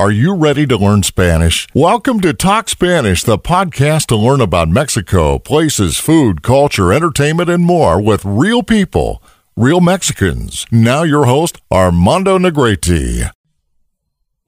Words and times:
Are 0.00 0.10
you 0.10 0.34
ready 0.34 0.66
to 0.66 0.78
learn 0.78 1.02
Spanish? 1.02 1.68
Welcome 1.74 2.22
to 2.22 2.32
Talk 2.32 2.70
Spanish, 2.70 3.22
the 3.22 3.36
podcast 3.36 4.06
to 4.06 4.16
learn 4.16 4.40
about 4.40 4.70
Mexico, 4.70 5.38
places, 5.38 5.98
food, 5.98 6.40
culture, 6.40 6.90
entertainment, 6.90 7.50
and 7.50 7.66
more 7.66 8.00
with 8.00 8.24
real 8.24 8.62
people, 8.62 9.22
real 9.56 9.82
Mexicans. 9.82 10.64
Now, 10.70 11.02
your 11.02 11.26
host, 11.26 11.58
Armando 11.70 12.38
Negrete. 12.38 13.30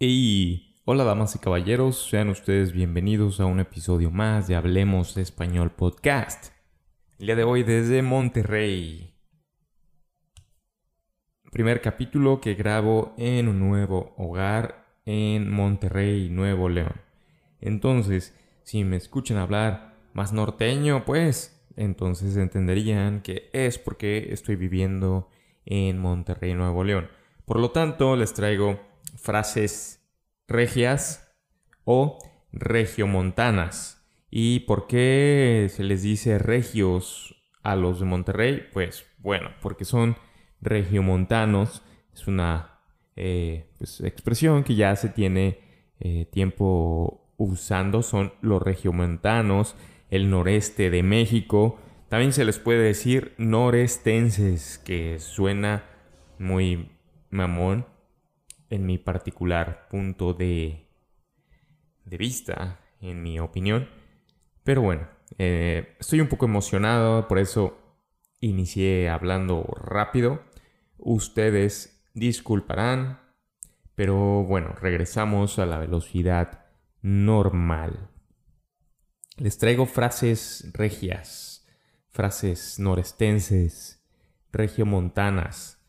Y 0.00 0.78
hola, 0.86 1.04
damas 1.04 1.34
y 1.36 1.38
caballeros, 1.38 2.08
sean 2.08 2.30
ustedes 2.30 2.72
bienvenidos 2.72 3.38
a 3.38 3.44
un 3.44 3.60
episodio 3.60 4.10
más 4.10 4.46
de 4.48 4.56
Hablemos 4.56 5.18
Español 5.18 5.70
Podcast. 5.70 6.46
El 7.18 7.26
día 7.26 7.36
de 7.36 7.44
hoy 7.44 7.62
desde 7.62 8.00
Monterrey. 8.00 9.12
Primer 11.50 11.82
capítulo 11.82 12.40
que 12.40 12.54
grabo 12.54 13.14
en 13.18 13.48
un 13.48 13.60
nuevo 13.60 14.14
hogar 14.16 14.81
en 15.04 15.50
Monterrey, 15.50 16.28
Nuevo 16.30 16.68
León. 16.68 17.00
Entonces, 17.60 18.34
si 18.62 18.84
me 18.84 18.96
escuchan 18.96 19.38
hablar 19.38 19.94
más 20.12 20.32
norteño, 20.32 21.04
pues 21.04 21.64
entonces 21.76 22.36
entenderían 22.36 23.22
que 23.22 23.50
es 23.52 23.78
porque 23.78 24.28
estoy 24.32 24.56
viviendo 24.56 25.28
en 25.64 25.98
Monterrey, 25.98 26.54
Nuevo 26.54 26.84
León. 26.84 27.08
Por 27.44 27.58
lo 27.58 27.70
tanto, 27.70 28.16
les 28.16 28.34
traigo 28.34 28.80
frases 29.16 30.04
regias 30.48 31.34
o 31.84 32.18
regiomontanas. 32.52 34.04
¿Y 34.30 34.60
por 34.60 34.86
qué 34.86 35.68
se 35.70 35.84
les 35.84 36.02
dice 36.02 36.38
regios 36.38 37.34
a 37.62 37.76
los 37.76 38.00
de 38.00 38.06
Monterrey? 38.06 38.68
Pues 38.72 39.04
bueno, 39.18 39.50
porque 39.60 39.84
son 39.84 40.16
regiomontanos. 40.60 41.82
Es 42.14 42.26
una 42.26 42.71
eh, 43.16 43.66
pues, 43.78 44.00
expresión 44.00 44.64
que 44.64 44.74
ya 44.74 44.94
se 44.96 45.08
tiene 45.08 45.60
eh, 46.00 46.26
tiempo 46.26 47.34
usando. 47.36 48.02
Son 48.02 48.32
los 48.40 48.62
regiomontanos, 48.62 49.76
el 50.10 50.30
noreste 50.30 50.90
de 50.90 51.02
México. 51.02 51.78
También 52.08 52.32
se 52.32 52.44
les 52.44 52.58
puede 52.58 52.82
decir 52.82 53.34
norestenses, 53.38 54.78
que 54.78 55.18
suena 55.18 55.84
muy 56.38 56.90
mamón 57.30 57.86
en 58.70 58.86
mi 58.86 58.98
particular 58.98 59.88
punto 59.90 60.34
de, 60.34 60.86
de 62.04 62.16
vista, 62.16 62.80
en 63.00 63.22
mi 63.22 63.38
opinión. 63.38 63.88
Pero 64.64 64.82
bueno, 64.82 65.08
eh, 65.38 65.96
estoy 65.98 66.20
un 66.20 66.28
poco 66.28 66.44
emocionado, 66.44 67.28
por 67.28 67.38
eso 67.38 67.78
inicié 68.40 69.08
hablando 69.08 69.64
rápido. 69.82 70.42
Ustedes 70.98 72.01
disculparán, 72.14 73.20
pero 73.94 74.42
bueno, 74.44 74.74
regresamos 74.80 75.58
a 75.58 75.66
la 75.66 75.78
velocidad 75.78 76.66
normal. 77.00 78.10
Les 79.36 79.58
traigo 79.58 79.86
frases 79.86 80.70
regias, 80.72 81.66
frases 82.10 82.78
norestenses, 82.78 84.04
regiomontanas, 84.52 85.82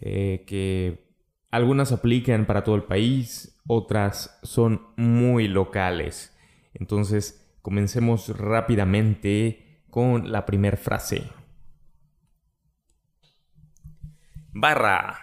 eh, 0.00 0.44
que 0.46 1.12
algunas 1.50 1.92
aplican 1.92 2.46
para 2.46 2.64
todo 2.64 2.74
el 2.74 2.84
país, 2.84 3.60
otras 3.66 4.38
son 4.42 4.88
muy 4.96 5.48
locales. 5.48 6.36
Entonces, 6.74 7.54
comencemos 7.60 8.36
rápidamente 8.36 9.84
con 9.90 10.32
la 10.32 10.46
primera 10.46 10.76
frase. 10.76 11.30
Barra. 14.52 15.21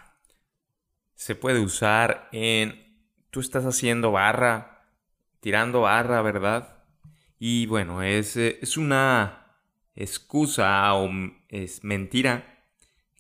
Se 1.20 1.36
puede 1.36 1.60
usar 1.60 2.30
en... 2.32 2.96
Tú 3.30 3.42
estás 3.42 3.66
haciendo 3.66 4.14
barra, 4.14 4.86
tirando 5.42 5.82
barra, 5.82 6.22
¿verdad? 6.22 6.78
Y 7.38 7.66
bueno, 7.66 8.02
es, 8.02 8.38
eh, 8.38 8.58
es 8.62 8.78
una 8.78 9.58
excusa 9.98 10.94
o 10.94 11.10
es 11.50 11.84
mentira, 11.84 12.64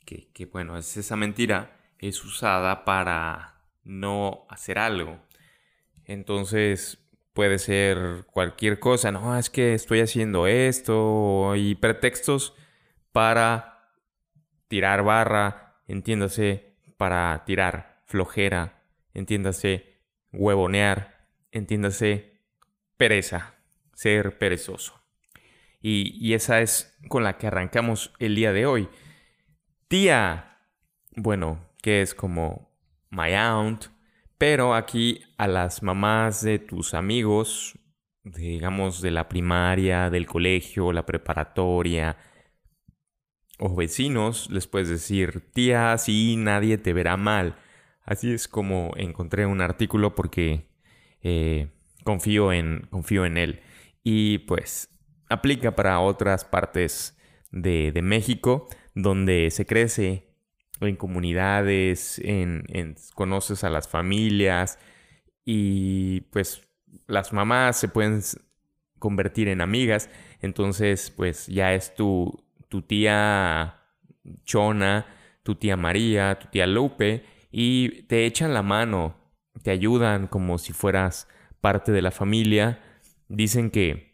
que, 0.05 0.31
que 0.31 0.45
bueno, 0.45 0.77
es 0.77 0.95
esa 0.95 1.17
mentira, 1.17 1.77
es 1.99 2.23
usada 2.23 2.85
para 2.85 3.65
no 3.83 4.45
hacer 4.47 4.79
algo. 4.79 5.19
Entonces 6.05 6.99
puede 7.33 7.59
ser 7.59 8.23
cualquier 8.31 8.79
cosa, 8.79 9.11
no, 9.11 9.37
es 9.37 9.49
que 9.49 9.73
estoy 9.73 9.99
haciendo 9.99 10.47
esto 10.47 11.53
y 11.57 11.75
pretextos 11.75 12.55
para 13.11 13.91
tirar 14.69 15.03
barra, 15.03 15.81
entiéndase 15.85 16.69
para 16.99 17.45
tirar, 17.45 17.88
flojera, 18.09 18.81
entiéndase 19.13 20.01
huevonear, 20.33 21.27
entiéndase 21.51 22.41
pereza, 22.97 23.53
ser 23.93 24.39
perezoso. 24.39 24.99
Y, 25.79 26.33
esa 26.33 26.59
es 26.59 26.97
con 27.07 27.23
la 27.23 27.37
que 27.37 27.47
arrancamos 27.47 28.11
el 28.19 28.35
día 28.35 28.51
de 28.51 28.65
hoy. 28.65 28.89
Tía, 29.87 30.57
bueno, 31.15 31.69
que 31.81 32.01
es 32.01 32.15
como 32.15 32.75
my 33.11 33.33
aunt, 33.35 33.85
pero 34.39 34.73
aquí 34.73 35.21
a 35.37 35.47
las 35.47 35.83
mamás 35.83 36.41
de 36.41 36.57
tus 36.57 36.95
amigos, 36.95 37.77
digamos 38.23 39.01
de 39.01 39.11
la 39.11 39.29
primaria, 39.29 40.09
del 40.09 40.25
colegio, 40.25 40.91
la 40.91 41.05
preparatoria, 41.05 42.17
o 43.59 43.75
vecinos, 43.75 44.49
les 44.49 44.65
puedes 44.65 44.89
decir, 44.89 45.51
tía, 45.53 45.97
sí, 45.97 46.35
nadie 46.37 46.77
te 46.79 46.91
verá 46.91 47.15
mal. 47.15 47.55
Así 48.09 48.33
es 48.33 48.47
como 48.47 48.91
encontré 48.95 49.45
un 49.45 49.61
artículo 49.61 50.15
porque 50.15 50.65
eh, 51.21 51.67
confío, 52.03 52.51
en, 52.51 52.87
confío 52.89 53.23
en 53.23 53.37
él. 53.37 53.61
Y 54.03 54.39
pues 54.39 54.89
aplica 55.29 55.75
para 55.75 55.99
otras 55.99 56.43
partes 56.43 57.15
de, 57.51 57.93
México 58.01 58.67
donde 58.95 59.51
se 59.51 59.67
crece 59.67 60.27
en 60.81 60.95
comunidades, 60.95 62.17
en, 62.17 62.63
en, 62.69 62.95
conoces 63.13 63.63
a 63.63 63.69
las 63.69 63.87
familias 63.87 64.79
y 65.45 66.21
pues 66.31 66.67
las 67.05 67.31
mamás 67.31 67.79
se 67.79 67.89
pueden 67.89 68.23
convertir 68.97 69.49
en 69.49 69.61
amigas. 69.61 70.09
Entonces 70.41 71.11
pues 71.11 71.45
ya 71.45 71.75
es 71.75 71.93
tu, 71.93 72.43
tu 72.69 72.81
tía 72.81 73.83
Chona, 74.45 75.05
tu 75.43 75.53
tía 75.53 75.77
María, 75.77 76.39
tu 76.39 76.47
tía 76.47 76.65
Lupe, 76.65 77.23
y 77.51 78.03
te 78.03 78.25
echan 78.25 78.53
la 78.53 78.63
mano, 78.63 79.15
te 79.63 79.71
ayudan 79.71 80.27
como 80.27 80.57
si 80.57 80.73
fueras 80.73 81.27
parte 81.61 81.91
de 81.91 82.01
la 82.01 82.11
familia. 82.11 82.81
Dicen 83.27 83.71
que 83.71 84.09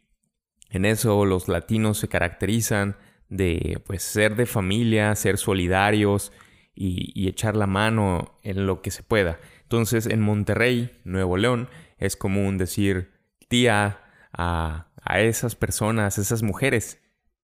en 0.69 0.85
eso 0.85 1.25
los 1.25 1.47
latinos 1.47 1.97
se 1.97 2.07
caracterizan 2.07 2.97
de 3.29 3.81
pues 3.85 4.03
ser 4.03 4.35
de 4.35 4.46
familia, 4.46 5.16
ser 5.16 5.38
solidarios 5.38 6.31
y, 6.73 7.28
echar 7.28 7.56
la 7.56 7.68
mano 7.68 8.38
en 8.44 8.66
lo 8.66 8.81
que 8.81 8.91
se 8.91 9.03
pueda. 9.03 9.40
Entonces 9.63 10.06
en 10.06 10.22
Monterrey, 10.22 10.91
Nuevo 11.03 11.38
León, 11.38 11.69
es 11.97 12.16
común 12.16 12.57
decir 12.57 13.13
tía 13.47 14.02
a, 14.34 14.88
a 15.02 15.19
esas 15.22 15.56
personas, 15.56 16.17
esas 16.17 16.44
mujeres 16.44 17.02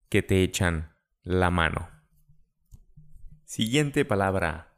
que 0.08 0.22
te 0.22 0.42
echan 0.42 0.92
la 1.22 1.50
mano. 1.50 1.88
Siguiente 3.44 4.04
palabra. 4.04 4.71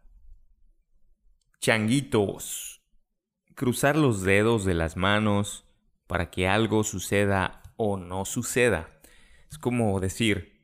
Changuitos. 1.64 2.82
Cruzar 3.54 3.96
los 3.96 4.20
dedos 4.20 4.66
de 4.66 4.74
las 4.74 4.98
manos 4.98 5.64
para 6.06 6.30
que 6.30 6.46
algo 6.46 6.84
suceda 6.84 7.62
o 7.78 7.96
no 7.96 8.26
suceda. 8.26 9.00
Es 9.50 9.56
como 9.56 9.98
decir, 9.98 10.60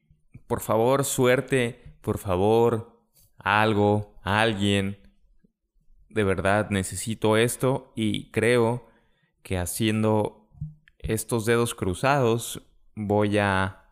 por 0.46 0.60
favor, 0.60 1.06
suerte, 1.06 1.96
por 2.02 2.18
favor, 2.18 3.00
algo, 3.38 4.20
alguien. 4.22 4.98
De 6.10 6.22
verdad 6.22 6.68
necesito 6.68 7.38
esto 7.38 7.94
y 7.96 8.30
creo 8.30 8.86
que 9.42 9.56
haciendo 9.56 10.50
estos 10.98 11.46
dedos 11.46 11.74
cruzados 11.74 12.60
voy 12.94 13.38
a 13.38 13.88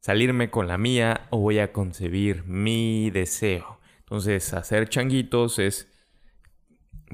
salirme 0.00 0.50
con 0.50 0.66
la 0.66 0.78
mía 0.78 1.28
o 1.30 1.38
voy 1.38 1.60
a 1.60 1.72
concebir 1.72 2.42
mi 2.42 3.08
deseo. 3.10 3.78
Entonces, 4.00 4.52
hacer 4.52 4.88
changuitos 4.88 5.60
es, 5.60 5.94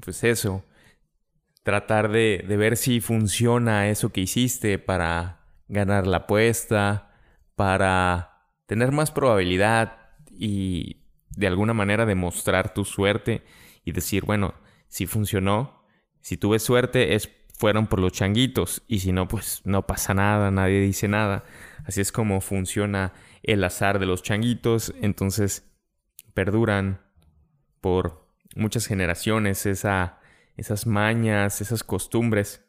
pues 0.03 0.25
eso, 0.25 0.65
tratar 1.63 2.11
de, 2.11 2.45
ver 2.49 2.77
si 2.77 3.01
funciona 3.01 3.89
eso 3.89 4.13
que 4.13 4.23
hiciste 4.23 4.79
para 4.79 5.41
ganar 5.69 6.07
la 6.07 6.19
apuesta, 6.19 7.13
para 7.57 8.49
tener 8.67 8.93
más 8.93 9.11
probabilidad 9.11 9.99
y 10.31 11.03
de 11.31 11.47
alguna 11.47 11.75
manera 11.75 12.07
demostrar 12.07 12.75
tu 12.75 12.85
suerte 12.85 13.43
y 13.85 13.93
decir, 13.93 14.25
bueno, 14.25 14.55
si 14.89 15.07
funcionó, 15.07 15.85
si 16.21 16.37
tuve 16.37 16.59
suerte 16.59 17.15
es 17.15 17.31
fueron 17.57 17.87
por 17.87 18.01
los 18.01 18.13
changuitos 18.13 18.83
y 18.89 18.99
si 19.01 19.13
no, 19.13 19.29
pues 19.29 19.63
no 19.65 19.87
pasa 19.87 20.13
nada, 20.13 20.51
nadie 20.51 20.81
dice 20.81 21.09
nada. 21.09 21.45
Así 21.85 22.01
es 22.01 22.13
como 22.13 22.41
funciona 22.41 23.13
el 23.43 23.63
azar 23.65 23.99
de 23.99 24.07
los 24.07 24.23
changuitos. 24.23 24.93
Entonces 25.01 25.71
perduran 26.35 27.01
por 27.81 28.24
muchas 28.55 28.87
generaciones 28.87 29.67
esa, 29.67 30.19
esas 30.57 30.87
mañas, 30.87 31.61
esas 31.61 31.85
costumbres 31.85 32.65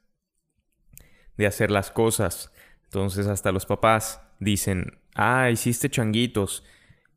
de 1.38 1.48
hacer 1.48 1.72
las 1.72 1.92
cosas. 1.92 2.52
Entonces 2.86 3.28
hasta 3.28 3.52
los 3.52 3.66
papás 3.66 4.22
dicen, 4.40 5.00
ah, 5.16 5.50
hiciste 5.50 5.90
changuitos. 5.90 6.64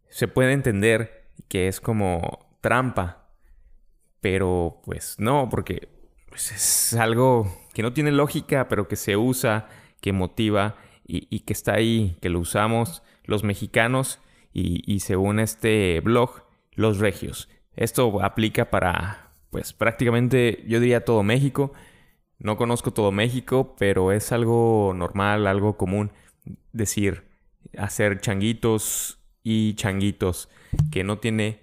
Se 0.09 0.29
puede 0.29 0.53
entender 0.53 1.31
que 1.49 1.69
es 1.69 1.81
como 1.81 2.57
trampa, 2.61 3.31
pero 4.21 4.81
pues 4.85 5.17
no, 5.19 5.49
porque 5.49 5.89
pues, 6.29 6.51
es 6.53 6.95
algo 6.95 7.67
que 7.75 7.83
no 7.83 7.93
tiene 7.93 8.11
lógica, 8.11 8.69
pero 8.69 8.89
que 8.89 8.97
se 8.97 9.17
usa, 9.17 9.69
que 10.01 10.13
motiva 10.13 10.77
y, 11.07 11.41
que 11.41 11.53
está 11.53 11.75
ahí, 11.75 12.19
que 12.21 12.29
lo 12.29 12.41
usamos 12.41 13.03
los 13.25 13.43
mexicanos 13.43 14.21
y, 14.53 14.83
y 14.93 15.01
según 15.01 15.41
este 15.41 16.01
blog, 16.01 16.43
los 16.73 16.99
regios. 16.99 17.49
Esto 17.79 18.21
aplica 18.25 18.71
para, 18.71 19.31
pues 19.51 19.73
prácticamente, 19.73 20.65
yo 20.67 20.81
diría 20.81 21.05
todo 21.05 21.23
México. 21.23 21.73
No 22.41 22.57
conozco 22.57 22.93
todo 22.93 23.13
México, 23.13 23.77
pero 23.79 24.11
es 24.11 24.33
algo 24.33 24.93
normal, 24.97 25.47
algo 25.47 25.77
común 25.77 26.11
decir, 26.73 27.29
hacer 27.77 28.21
changuitos 28.21 29.21
y 29.45 29.75
changuitos, 29.75 30.49
que 30.91 31.05
no 31.05 31.19
tiene 31.19 31.61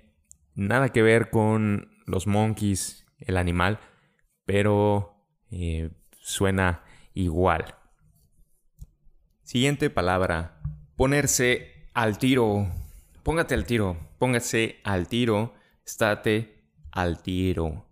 nada 0.54 0.94
que 0.94 1.02
ver 1.02 1.30
con 1.30 1.90
los 2.06 2.28
monkeys, 2.28 3.06
el 3.20 3.36
animal, 3.36 3.80
pero 4.46 5.18
eh, 5.52 5.90
suena 6.22 6.84
igual. 7.14 7.76
Siguiente 9.44 9.90
palabra, 9.90 10.62
ponerse 10.96 11.90
al 11.94 12.18
tiro. 12.20 12.72
Póngate 13.22 13.54
al 13.54 13.66
tiro, 13.66 13.98
póngase 14.18 14.80
al 14.86 15.10
tiro, 15.10 15.54
estate 15.86 16.64
al 16.92 17.22
tiro. 17.22 17.86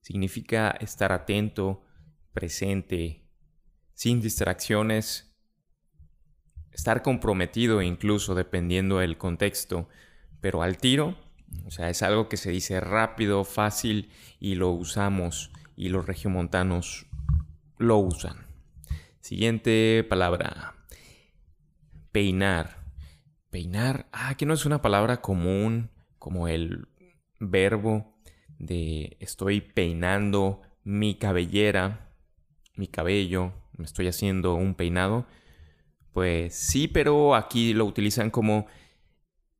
Significa 0.00 0.70
estar 0.80 1.12
atento, 1.12 1.82
presente, 2.32 3.26
sin 3.94 4.20
distracciones, 4.20 5.34
estar 6.72 7.02
comprometido 7.02 7.80
incluso 7.82 8.34
dependiendo 8.34 8.98
del 8.98 9.16
contexto, 9.16 9.88
pero 10.40 10.62
al 10.62 10.76
tiro, 10.76 11.16
o 11.64 11.70
sea, 11.70 11.88
es 11.88 12.02
algo 12.02 12.28
que 12.28 12.36
se 12.36 12.50
dice 12.50 12.80
rápido, 12.80 13.44
fácil 13.44 14.10
y 14.40 14.56
lo 14.56 14.70
usamos 14.70 15.50
y 15.76 15.88
los 15.88 16.06
regiomontanos 16.06 17.06
lo 17.78 17.98
usan. 17.98 18.46
Siguiente 19.20 20.04
palabra, 20.08 20.74
Peinar. 22.12 22.84
Peinar, 23.50 24.08
ah, 24.12 24.36
que 24.36 24.46
no 24.46 24.54
es 24.54 24.66
una 24.66 24.82
palabra 24.82 25.20
común 25.20 25.90
como 26.18 26.48
el 26.48 26.88
verbo 27.50 28.16
de 28.58 29.16
estoy 29.20 29.60
peinando 29.60 30.62
mi 30.82 31.16
cabellera, 31.16 32.14
mi 32.76 32.86
cabello, 32.86 33.52
me 33.76 33.84
estoy 33.84 34.08
haciendo 34.08 34.54
un 34.54 34.74
peinado. 34.74 35.26
Pues 36.12 36.54
sí, 36.54 36.88
pero 36.88 37.34
aquí 37.34 37.74
lo 37.74 37.84
utilizan 37.84 38.30
como 38.30 38.66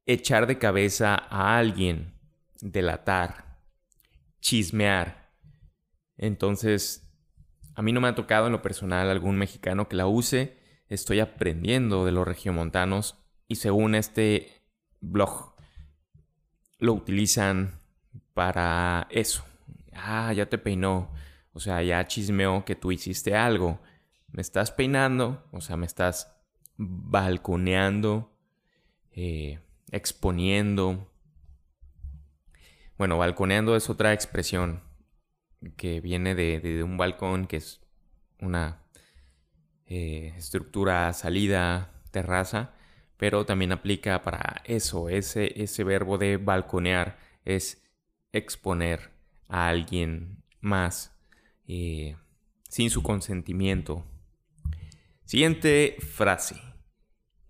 echar 0.06 0.46
de 0.46 0.58
cabeza 0.58 1.14
a 1.14 1.58
alguien, 1.58 2.14
delatar, 2.60 3.58
chismear. 4.40 5.32
Entonces, 6.16 7.12
a 7.74 7.82
mí 7.82 7.92
no 7.92 8.00
me 8.00 8.08
ha 8.08 8.14
tocado 8.14 8.46
en 8.46 8.52
lo 8.52 8.62
personal 8.62 9.10
algún 9.10 9.36
mexicano 9.36 9.88
que 9.88 9.96
la 9.96 10.06
use 10.06 10.62
estoy 10.88 11.20
aprendiendo 11.20 12.04
de 12.04 12.12
los 12.12 12.26
regiomontanos 12.26 13.18
y 13.48 13.56
según 13.56 13.94
este 13.94 14.64
blog 15.00 15.53
lo 16.78 16.92
utilizan 16.92 17.80
para 18.34 19.06
eso. 19.10 19.44
Ah, 19.92 20.32
ya 20.32 20.46
te 20.46 20.58
peinó. 20.58 21.10
O 21.52 21.60
sea, 21.60 21.82
ya 21.82 22.06
chismeó 22.06 22.64
que 22.64 22.74
tú 22.74 22.92
hiciste 22.92 23.36
algo. 23.36 23.80
Me 24.28 24.42
estás 24.42 24.72
peinando, 24.72 25.46
o 25.52 25.60
sea, 25.60 25.76
me 25.76 25.86
estás 25.86 26.34
balconeando, 26.76 28.36
eh, 29.12 29.60
exponiendo. 29.92 31.10
Bueno, 32.98 33.18
balconeando 33.18 33.76
es 33.76 33.88
otra 33.88 34.12
expresión 34.12 34.82
que 35.76 36.00
viene 36.00 36.34
de 36.34 36.82
un 36.82 36.96
balcón, 36.96 37.46
que 37.46 37.58
es 37.58 37.80
una 38.40 38.84
eh, 39.86 40.32
estructura, 40.36 41.12
salida, 41.12 41.92
terraza, 42.10 42.72
pero 43.16 43.44
también 43.46 43.72
aplica 43.72 44.22
para 44.22 44.62
eso, 44.64 45.08
ese, 45.08 45.62
ese 45.62 45.84
verbo 45.84 46.18
de 46.18 46.36
balconear 46.36 47.18
es 47.44 47.82
exponer 48.32 49.10
a 49.48 49.68
alguien 49.68 50.42
más 50.60 51.16
eh, 51.66 52.16
sin 52.68 52.90
su 52.90 53.02
consentimiento. 53.02 54.04
Siguiente 55.24 55.96
frase, 56.00 56.56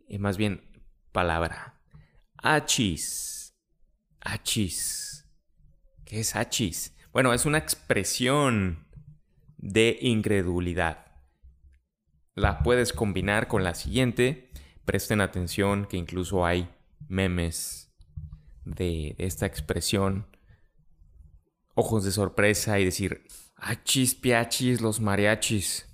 eh, 0.08 0.18
más 0.18 0.36
bien 0.36 0.62
palabra. 1.12 1.80
Achis. 2.36 3.54
Achis. 4.20 5.26
¿Qué 6.04 6.20
es 6.20 6.36
achis? 6.36 6.94
Bueno, 7.12 7.32
es 7.32 7.46
una 7.46 7.58
expresión 7.58 8.86
de 9.56 9.98
incredulidad 10.02 11.04
la 12.34 12.62
puedes 12.62 12.92
combinar 12.92 13.48
con 13.48 13.62
la 13.62 13.74
siguiente. 13.74 14.43
Presten 14.84 15.20
atención 15.20 15.86
que 15.86 15.96
incluso 15.96 16.44
hay 16.44 16.68
memes 17.08 17.90
de, 18.64 19.14
esta 19.18 19.46
expresión. 19.46 20.26
Ojos 21.74 22.04
de 22.04 22.12
sorpresa 22.12 22.78
y 22.78 22.84
decir, 22.84 23.26
achis, 23.56 24.14
piachis, 24.14 24.80
los 24.80 25.00
mariachis. 25.00 25.88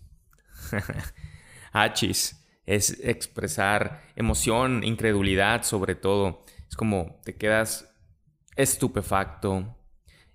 achis 1.73 2.37
es 2.67 3.01
expresar 3.03 4.03
emoción, 4.17 4.85
incredulidad 4.85 5.63
sobre 5.63 5.95
todo. 5.95 6.45
Es 6.69 6.77
como 6.77 7.21
te 7.25 7.37
quedas 7.37 7.93
estupefacto, 8.57 9.77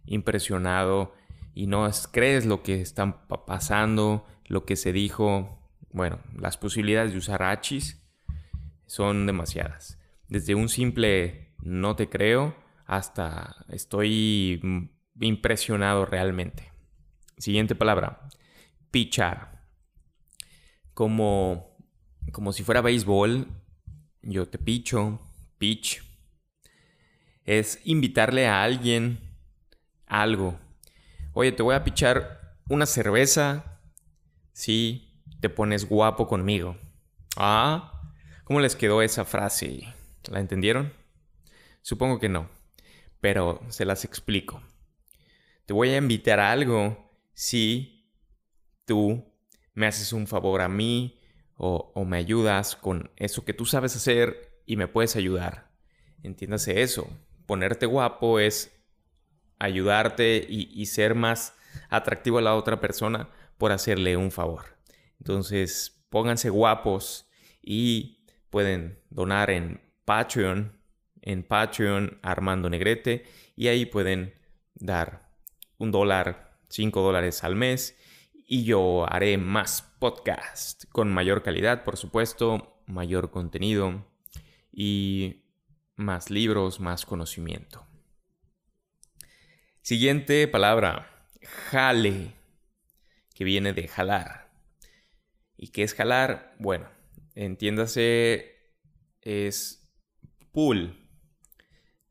impresionado 0.05 1.13
y 1.53 1.67
no 1.67 1.89
crees 2.11 2.45
lo 2.45 2.63
que 2.63 2.81
está 2.81 3.27
pasando, 3.45 4.25
lo 4.47 4.65
que 4.65 4.75
se 4.75 4.91
dijo, 4.91 5.59
bueno, 5.91 6.19
las 6.37 6.57
posibilidades 6.57 7.13
de 7.13 7.19
usar 7.19 7.43
achis 7.43 8.04
son 8.87 9.25
demasiadas. 9.25 9.99
Desde 10.27 10.55
un 10.55 10.69
simple 10.69 11.53
no 11.61 11.95
te 11.95 12.09
creo 12.09 12.55
hasta 12.85 13.65
estoy 13.69 14.89
impresionado 15.19 16.05
realmente. 16.05 16.71
Siguiente 17.37 17.75
palabra, 17.75 18.27
pichar. 18.91 19.63
Como, 20.93 21.77
como 22.31 22.53
si 22.53 22.63
fuera 22.63 22.81
béisbol, 22.81 23.47
yo 24.21 24.47
te 24.47 24.57
picho, 24.57 25.19
pitch. 25.57 26.03
Es 27.43 27.79
invitarle 27.83 28.47
a 28.47 28.63
alguien 28.63 29.19
algo. 30.07 30.57
Oye, 31.33 31.51
te 31.51 31.63
voy 31.63 31.75
a 31.75 31.83
pichar 31.83 32.57
una 32.69 32.85
cerveza. 32.85 33.79
Sí, 34.53 35.21
te 35.41 35.49
pones 35.49 35.87
guapo 35.87 36.27
conmigo. 36.27 36.77
Ah, 37.35 37.94
¿cómo 38.45 38.61
les 38.61 38.77
quedó 38.77 39.01
esa 39.01 39.25
frase? 39.25 39.93
¿La 40.31 40.39
entendieron? 40.39 40.93
Supongo 41.81 42.19
que 42.19 42.29
no, 42.29 42.49
pero 43.19 43.59
se 43.69 43.83
las 43.83 44.05
explico. 44.05 44.63
Te 45.65 45.73
voy 45.73 45.89
a 45.89 45.97
invitar 45.97 46.39
a 46.39 46.51
algo 46.51 47.11
si 47.33 48.09
tú 48.85 49.25
me 49.73 49.87
haces 49.87 50.13
un 50.13 50.27
favor 50.27 50.61
a 50.61 50.69
mí 50.69 51.19
o, 51.57 52.05
me 52.05 52.17
ayudas 52.17 52.75
con 52.75 53.11
eso 53.17 53.45
que 53.45 53.53
tú 53.53 53.65
sabes 53.65 53.95
hacer 53.95 54.61
y 54.65 54.77
me 54.77 54.87
puedes 54.87 55.15
ayudar. 55.15 55.71
Entiéndase 56.23 56.81
eso. 56.81 57.09
Ponerte 57.45 57.85
guapo 57.85 58.39
es 58.39 58.71
ayudarte 59.59 60.45
y 60.47 60.85
ser 60.85 61.15
más 61.15 61.55
atractivo 61.89 62.39
a 62.39 62.41
la 62.41 62.55
otra 62.55 62.79
persona 62.79 63.29
por 63.57 63.71
hacerle 63.71 64.17
un 64.17 64.31
favor. 64.31 64.77
Entonces, 65.19 66.03
pónganse 66.09 66.49
guapos 66.49 67.29
y 67.61 68.24
pueden 68.55 68.97
donar 69.09 69.49
en 69.49 69.81
Patreon, 70.05 70.79
en 71.21 71.43
Patreon 71.43 72.19
Armando 72.21 72.69
Negrete, 72.69 73.25
y 73.57 73.67
ahí 73.67 73.85
pueden 73.85 74.33
dar 74.75 75.27
un 75.77 75.91
dólar, 75.91 76.57
cinco 76.69 77.01
dólares 77.01 77.43
al 77.43 77.57
mes, 77.57 77.97
y 78.47 78.63
yo 78.63 79.11
haré 79.11 79.37
más 79.37 79.81
podcast 79.99 80.85
con 80.93 81.11
mayor 81.11 81.43
calidad, 81.43 81.83
por 81.83 81.97
supuesto, 81.97 82.81
mayor 82.85 83.29
contenido 83.29 84.05
y 84.71 85.43
más 85.97 86.29
libros, 86.29 86.79
más 86.79 87.05
conocimiento. 87.05 87.85
Siguiente 89.81 90.47
palabra, 90.47 91.27
jale, 91.41 92.31
que 93.33 93.43
viene 93.43 93.73
de 93.73 93.89
jalar. 93.89 94.49
¿Y 95.57 95.71
qué 95.71 95.83
es 95.83 95.93
jalar? 95.93 96.55
Bueno, 96.57 96.94
entiéndase, 97.35 98.55
es 99.21 99.87
pull. 100.51 100.97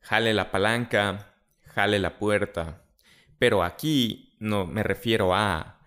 Jale 0.00 0.34
la 0.34 0.50
palanca, 0.50 1.34
jale 1.62 1.98
la 1.98 2.18
puerta. 2.18 2.84
Pero 3.38 3.62
aquí 3.62 4.36
no 4.38 4.66
me 4.66 4.82
refiero 4.82 5.34
a 5.34 5.80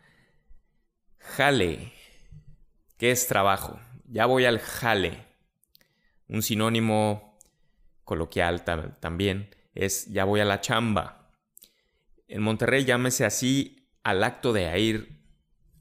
jale, 1.20 1.94
que 2.98 3.12
es 3.12 3.28
trabajo. 3.28 3.80
Ya 4.06 4.26
voy 4.26 4.46
al 4.46 4.60
jale. 4.60 5.26
Un 6.28 6.42
sinónimo 6.42 7.38
coloquial 8.04 8.64
también 8.64 9.56
es 9.76 10.08
ya 10.08 10.24
voy 10.24 10.40
a 10.40 10.46
la 10.46 10.62
chamba. 10.62 11.30
En 12.28 12.42
Monterrey 12.42 12.84
llámese 12.84 13.26
así 13.26 13.90
al 14.04 14.24
acto 14.24 14.52
de 14.52 14.80
ir 14.80 15.22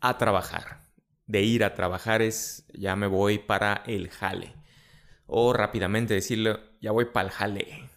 a 0.00 0.18
trabajar. 0.18 0.85
De 1.26 1.42
ir 1.42 1.64
a 1.64 1.74
trabajar 1.74 2.22
es 2.22 2.66
ya 2.72 2.96
me 2.96 3.06
voy 3.06 3.38
para 3.38 3.82
el 3.86 4.10
jale. 4.10 4.54
O 5.26 5.52
rápidamente 5.52 6.14
decirle 6.14 6.58
ya 6.80 6.92
voy 6.92 7.06
para 7.06 7.28
el 7.28 7.32
jale. 7.32 7.90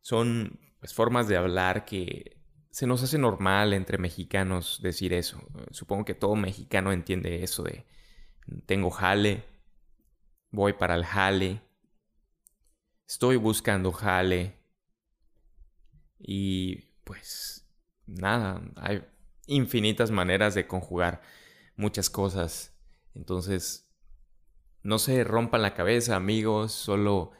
Son 0.00 0.58
pues, 0.80 0.92
formas 0.92 1.28
de 1.28 1.36
hablar 1.36 1.84
que 1.84 2.40
se 2.70 2.86
nos 2.86 3.02
hace 3.02 3.18
normal 3.18 3.72
entre 3.72 3.98
mexicanos 3.98 4.80
decir 4.82 5.12
eso. 5.12 5.42
Supongo 5.70 6.04
que 6.04 6.14
todo 6.14 6.36
mexicano 6.36 6.92
entiende 6.92 7.42
eso 7.42 7.62
de 7.62 7.86
tengo 8.66 8.90
jale, 8.90 9.44
voy 10.50 10.72
para 10.72 10.94
el 10.94 11.04
jale, 11.04 11.62
estoy 13.06 13.36
buscando 13.36 13.92
jale. 13.92 14.56
Y 16.18 16.76
pues 17.04 17.68
nada, 18.06 18.62
hay 18.76 19.04
infinitas 19.46 20.10
maneras 20.10 20.54
de 20.54 20.66
conjugar 20.66 21.22
muchas 21.80 22.10
cosas. 22.10 22.76
Entonces, 23.14 23.90
no 24.82 24.98
se 24.98 25.24
rompan 25.24 25.62
la 25.62 25.74
cabeza, 25.74 26.14
amigos, 26.14 26.72
solo 26.72 27.32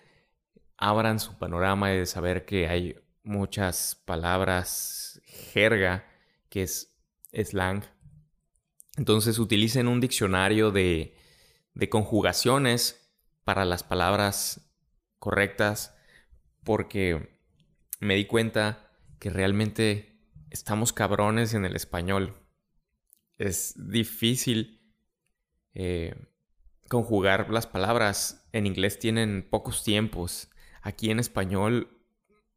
abran 0.76 1.20
su 1.20 1.38
panorama 1.38 1.90
de 1.90 2.06
saber 2.06 2.44
que 2.46 2.66
hay 2.66 2.96
muchas 3.22 3.94
palabras 4.06 5.20
jerga, 5.24 6.06
que 6.48 6.62
es 6.62 6.96
slang. 7.32 7.84
Entonces 8.96 9.38
utilicen 9.38 9.88
un 9.88 10.00
diccionario 10.00 10.70
de, 10.70 11.16
de 11.74 11.88
conjugaciones 11.88 13.12
para 13.44 13.64
las 13.64 13.82
palabras 13.82 14.72
correctas, 15.18 15.94
porque 16.64 17.38
me 18.00 18.16
di 18.16 18.26
cuenta 18.26 18.90
que 19.18 19.30
realmente 19.30 20.18
estamos 20.50 20.92
cabrones 20.92 21.54
en 21.54 21.64
el 21.64 21.76
español. 21.76 22.39
Es 23.40 23.74
difícil 23.76 24.80
eh, 25.74 26.14
conjugar 26.88 27.50
las 27.50 27.66
palabras. 27.66 28.46
En 28.52 28.66
inglés 28.66 28.98
tienen 28.98 29.46
pocos 29.48 29.82
tiempos. 29.82 30.50
Aquí 30.82 31.10
en 31.10 31.18
español 31.18 32.00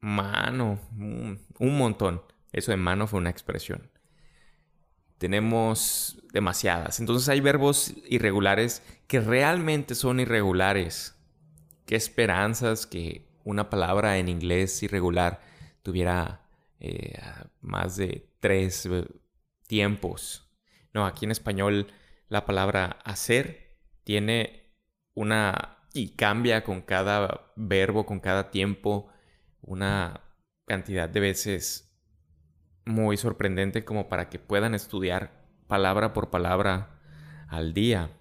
Mano, 0.03 0.81
un 0.97 1.77
montón. 1.77 2.21
Eso 2.51 2.71
de 2.71 2.77
mano 2.77 3.07
fue 3.07 3.21
una 3.21 3.29
expresión. 3.29 3.89
Tenemos 5.17 6.21
demasiadas. 6.33 6.99
Entonces 6.99 7.29
hay 7.29 7.39
verbos 7.39 7.93
irregulares 8.09 8.83
que 9.07 9.21
realmente 9.21 9.95
son 9.95 10.19
irregulares. 10.19 11.15
Qué 11.85 11.95
esperanzas 11.95 12.85
que 12.85 13.29
una 13.45 13.69
palabra 13.69 14.17
en 14.17 14.27
inglés 14.27 14.83
irregular 14.83 15.39
tuviera 15.83 16.49
eh, 16.81 17.17
más 17.61 17.95
de 17.95 18.27
tres 18.41 18.85
eh, 18.87 19.05
tiempos. 19.67 20.42
No, 20.93 21.05
aquí 21.05 21.25
en 21.25 21.31
español 21.31 21.87
la 22.29 22.45
palabra 22.45 22.99
hacer 23.03 23.77
tiene 24.03 24.73
una... 25.13 25.87
y 25.93 26.15
cambia 26.15 26.63
con 26.63 26.81
cada 26.81 27.53
verbo, 27.55 28.05
con 28.05 28.19
cada 28.19 28.51
tiempo 28.51 29.09
una 29.61 30.21
cantidad 30.65 31.09
de 31.09 31.19
veces 31.19 31.93
muy 32.85 33.17
sorprendente 33.17 33.85
como 33.85 34.09
para 34.09 34.29
que 34.29 34.39
puedan 34.39 34.75
estudiar 34.75 35.43
palabra 35.67 36.13
por 36.13 36.29
palabra 36.29 36.99
al 37.47 37.73
día 37.73 38.11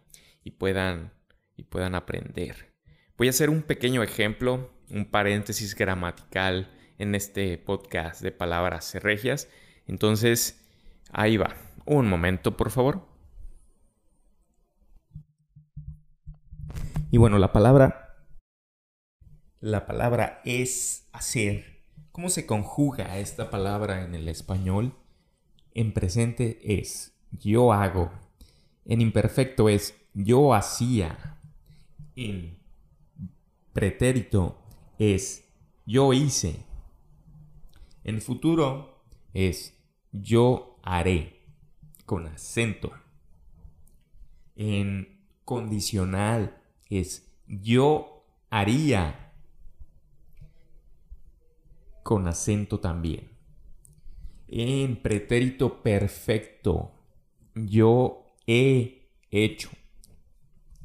y 0.44 0.52
puedan, 0.52 1.12
y 1.56 1.64
puedan 1.64 1.94
aprender. 1.94 2.72
Voy 3.16 3.26
a 3.26 3.30
hacer 3.30 3.50
un 3.50 3.62
pequeño 3.62 4.02
ejemplo, 4.02 4.72
un 4.90 5.10
paréntesis 5.10 5.74
gramatical 5.74 6.70
en 6.98 7.14
este 7.14 7.58
podcast 7.58 8.22
de 8.22 8.32
palabras 8.32 8.94
regias. 9.02 9.48
Entonces, 9.86 10.64
ahí 11.10 11.36
va. 11.36 11.56
Un 11.86 12.08
momento, 12.08 12.56
por 12.56 12.70
favor. 12.70 13.06
Y 17.10 17.18
bueno, 17.18 17.38
la 17.38 17.52
palabra 17.52 18.02
la 19.62 19.86
palabra 19.86 20.42
es 20.44 21.08
hacer. 21.12 21.84
¿Cómo 22.10 22.30
se 22.30 22.46
conjuga 22.46 23.18
esta 23.18 23.48
palabra 23.48 24.02
en 24.02 24.16
el 24.16 24.26
español? 24.26 24.96
En 25.72 25.92
presente 25.92 26.58
es 26.80 27.16
yo 27.30 27.72
hago. 27.72 28.10
En 28.84 29.00
imperfecto 29.00 29.68
es 29.68 29.94
yo 30.14 30.52
hacía. 30.52 31.38
En 32.16 32.58
pretérito 33.72 34.58
es 34.98 35.48
yo 35.86 36.12
hice. 36.12 36.66
En 38.02 38.20
futuro 38.20 39.04
es 39.32 39.80
yo 40.10 40.80
haré 40.82 41.41
con 42.04 42.26
acento. 42.26 42.92
En 44.56 45.26
condicional 45.44 46.60
es 46.88 47.32
yo 47.46 48.24
haría 48.50 49.32
con 52.02 52.26
acento 52.28 52.80
también. 52.80 53.30
En 54.48 54.96
pretérito 54.96 55.82
perfecto, 55.82 56.92
yo 57.54 58.36
he 58.46 59.08
hecho. 59.30 59.70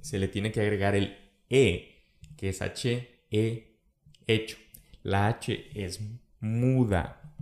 Se 0.02 0.20
le 0.20 0.30
tiene 0.30 0.52
que 0.52 0.62
agregar 0.62 0.96
el 0.96 1.18
e, 1.50 2.06
que 2.38 2.50
es 2.50 2.62
h, 2.62 3.26
he 3.30 3.82
hecho. 4.26 4.58
La 5.04 5.28
h 5.28 5.70
es 5.74 6.00
muda. 6.40 7.34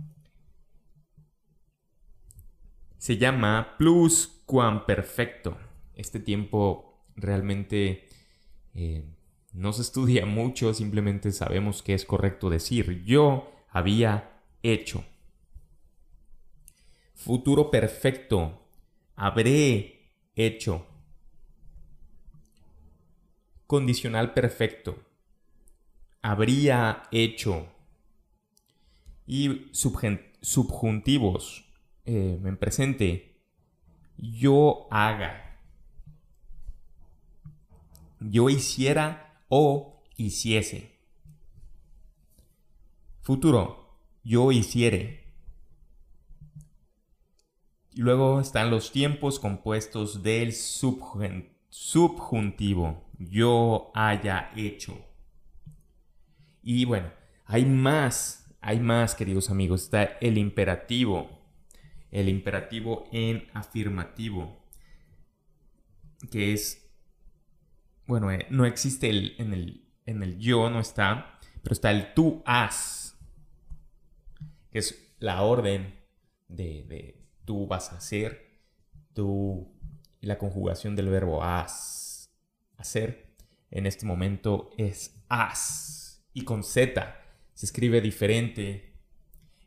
Se 2.98 3.18
llama 3.18 3.76
pluscuamperfecto. 3.78 5.56
Este 5.94 6.20
tiempo 6.20 7.04
realmente 7.16 8.08
eh, 8.74 9.04
no 9.52 9.72
se 9.72 9.82
estudia 9.82 10.26
mucho, 10.26 10.72
simplemente 10.74 11.32
sabemos 11.32 11.82
que 11.82 11.94
es 11.94 12.04
correcto 12.04 12.50
decir. 12.50 13.04
Yo 13.04 13.52
había 13.70 14.42
hecho. 14.62 15.04
Futuro 17.14 17.70
perfecto. 17.70 18.62
Habré 19.16 20.12
hecho. 20.36 20.86
Condicional 23.66 24.32
perfecto. 24.34 25.02
Habría 26.22 27.02
hecho. 27.10 27.66
Y 29.26 29.70
subjuntivos. 29.72 31.65
Eh, 32.06 32.40
en 32.42 32.56
presente. 32.56 33.36
Yo 34.16 34.86
haga. 34.90 35.58
Yo 38.20 38.48
hiciera 38.48 39.42
o 39.48 40.02
hiciese. 40.16 40.96
Futuro, 43.20 43.98
yo 44.22 44.52
hiciere. 44.52 45.26
Luego 47.94 48.40
están 48.40 48.70
los 48.70 48.92
tiempos 48.92 49.40
compuestos 49.40 50.22
del 50.22 50.52
subjuntivo, 51.68 53.02
yo 53.18 53.90
haya 53.94 54.52
hecho. 54.54 54.96
Y 56.62 56.84
bueno, 56.84 57.10
hay 57.46 57.64
más, 57.64 58.54
hay 58.60 58.80
más, 58.80 59.14
queridos 59.14 59.50
amigos. 59.50 59.84
Está 59.84 60.04
el 60.20 60.36
imperativo, 60.36 61.35
el 62.10 62.28
imperativo 62.28 63.08
en 63.12 63.48
afirmativo, 63.54 64.64
que 66.30 66.52
es, 66.52 66.90
bueno, 68.06 68.30
eh, 68.30 68.46
no 68.50 68.64
existe 68.64 69.10
el, 69.10 69.34
en, 69.38 69.52
el, 69.52 69.88
en 70.06 70.22
el 70.22 70.38
yo, 70.38 70.70
no 70.70 70.80
está, 70.80 71.38
pero 71.62 71.72
está 71.72 71.90
el 71.90 72.14
tú 72.14 72.42
has 72.46 73.06
que 74.76 74.80
es 74.80 75.14
la 75.20 75.40
orden 75.40 75.94
de, 76.48 77.26
tú 77.46 77.66
vas 77.66 77.94
a 77.94 77.96
hacer, 77.96 78.60
tú, 79.14 79.74
la 80.20 80.36
conjugación 80.36 80.94
del 80.94 81.08
verbo 81.08 81.42
has, 81.42 82.30
hacer, 82.76 83.34
en 83.70 83.86
este 83.86 84.04
momento 84.04 84.68
es 84.76 85.24
has, 85.30 86.22
y 86.34 86.44
con 86.44 86.62
Z 86.62 87.16
se 87.54 87.64
escribe 87.64 88.02
diferente. 88.02 89.00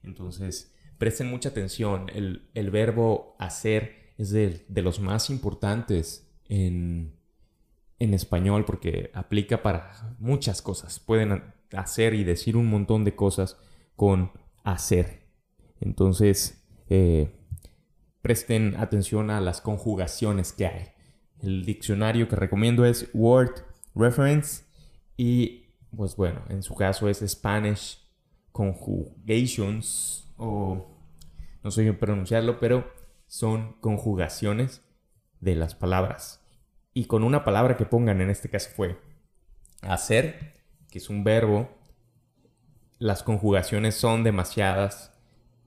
Entonces, 0.04 0.76
presten 1.00 1.28
mucha 1.28 1.50
atención, 1.50 2.08
el, 2.14 2.70
verbo 2.70 3.36
hacer 3.40 4.14
es 4.18 4.30
de, 4.30 4.66
los 4.76 5.00
más 5.00 5.32
importantes 5.32 6.30
en, 6.46 7.16
en 7.98 8.14
español 8.14 8.66
porque 8.66 9.10
aplica 9.16 9.64
para 9.64 10.16
muchas 10.20 10.62
cosas. 10.62 11.00
Pueden 11.00 11.42
hacer 11.72 12.14
y 12.14 12.24
decir 12.24 12.58
un 12.58 12.68
montón 12.68 13.06
de 13.06 13.16
cosas 13.16 13.58
con 13.96 14.32
hacer. 14.64 15.24
Entonces, 15.80 16.62
eh, 16.90 17.32
presten 18.22 18.76
atención 18.78 19.32
a 19.32 19.40
las 19.40 19.62
conjugaciones 19.62 20.52
que 20.52 20.68
hay. 20.68 20.88
El 21.42 21.66
diccionario 21.66 22.28
que 22.28 22.36
recomiendo 22.36 22.86
es 22.86 23.10
Word 23.14 23.64
Reference 23.96 24.64
y 25.16 25.68
pues 25.96 26.16
bueno, 26.16 26.44
en 26.50 26.62
su 26.62 26.76
caso 26.76 27.08
es 27.10 27.24
Spanish 27.26 28.06
Conjugations 28.52 30.29
o 30.40 30.88
no 31.64 31.72
sé 31.72 31.94
pronunciarlo, 31.94 32.60
pero 32.60 32.92
son 33.28 33.74
conjugaciones 33.82 34.82
de 35.40 35.56
las 35.56 35.76
palabras. 35.76 36.44
Y 36.94 37.06
con 37.06 37.24
una 37.24 37.44
palabra 37.44 37.78
que 37.78 37.86
pongan 37.86 38.22
en 38.22 38.30
este 38.30 38.50
caso 38.50 38.70
fue 38.76 39.00
hacer, 39.82 40.54
que 40.90 40.98
es 40.98 41.10
un 41.10 41.24
verbo, 41.24 41.70
las 42.98 43.24
conjugaciones 43.24 43.96
son 43.96 44.24
demasiadas 44.24 45.14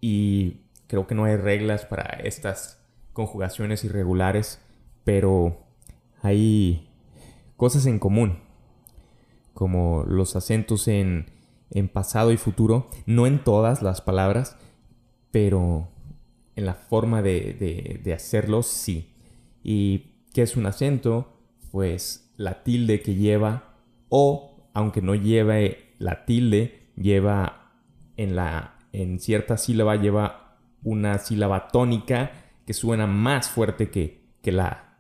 y 0.01 0.67
creo 0.89 1.07
que 1.07 1.15
no 1.15 1.25
hay 1.25 1.37
reglas 1.37 1.87
para 1.87 2.19
estas 2.23 2.83
conjugaciones 3.13 3.85
irregulares, 3.85 4.61
pero 5.05 5.65
hay 6.23 6.91
cosas 7.57 7.87
en 7.87 7.99
común, 7.99 8.41
como 9.55 10.05
los 10.07 10.37
acentos 10.37 10.89
en, 10.89 11.31
pasado 11.89 12.33
y 12.33 12.37
futuro, 12.37 12.89
no 13.07 13.27
en 13.27 13.43
todas 13.43 13.83
las 13.83 14.01
palabras, 14.01 14.57
pero 15.31 15.89
en 16.57 16.67
la 16.67 16.75
forma 16.75 17.23
de, 17.23 18.01
de, 18.03 18.13
hacerlos 18.13 18.67
sí. 18.67 19.15
¿Y 19.63 20.27
qué 20.35 20.43
es 20.43 20.57
un 20.57 20.67
acento? 20.67 21.33
Pues 21.71 22.33
la 22.37 22.63
tilde 22.63 23.01
que 23.01 23.15
lleva 23.15 23.77
o, 24.09 24.69
aunque 24.75 25.01
no 25.01 25.15
lleve 25.15 25.95
la 25.99 26.25
tilde, 26.25 26.91
lleva 26.97 27.73
en, 28.17 28.37
la, 28.37 28.79
en 28.93 29.19
cierta 29.19 29.57
sílaba, 29.57 29.97
lleva 29.97 30.59
una 30.83 31.19
sílaba 31.19 31.69
tónica 31.69 32.33
que 32.67 32.75
suena 32.75 33.07
más 33.07 33.49
fuerte 33.49 33.91
que, 33.91 34.27
que, 34.43 34.53
la, 34.53 34.99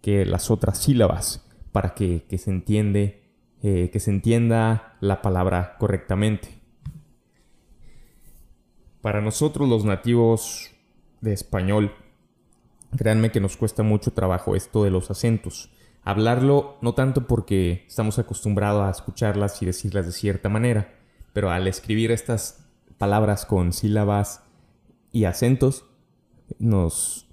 que 0.00 0.24
las 0.24 0.50
otras 0.50 0.78
sílabas 0.78 1.44
para 1.72 1.94
que, 1.94 2.24
se 2.38 2.50
entiende, 2.50 3.23
eh, 3.66 3.88
que 3.90 3.98
se 3.98 4.10
entienda 4.10 4.94
la 5.00 5.22
palabra 5.22 5.76
correctamente. 5.78 6.60
Para 9.00 9.22
nosotros 9.22 9.66
los 9.66 9.86
nativos 9.86 10.70
de 11.22 11.32
español, 11.32 11.94
créanme 12.94 13.32
que 13.32 13.40
nos 13.40 13.56
cuesta 13.56 13.82
mucho 13.82 14.12
trabajo 14.12 14.54
esto 14.54 14.84
de 14.84 14.90
los 14.90 15.10
acentos. 15.10 15.70
Hablarlo 16.02 16.76
no 16.82 16.92
tanto 16.92 17.26
porque 17.26 17.86
estamos 17.88 18.18
acostumbrados 18.18 18.82
a 18.82 18.90
escucharlas 18.90 19.62
y 19.62 19.64
decirlas 19.64 20.04
de 20.04 20.12
cierta 20.12 20.50
manera, 20.50 20.96
pero 21.32 21.50
al 21.50 21.66
escribir 21.66 22.10
estas 22.10 22.68
palabras 22.98 23.46
con 23.46 23.72
sílabas 23.72 24.42
y 25.10 25.24
acentos, 25.24 25.86
nos, 26.58 27.30